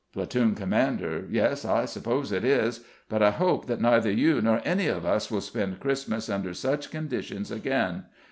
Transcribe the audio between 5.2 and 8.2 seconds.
will spend Christmas under such conditions again.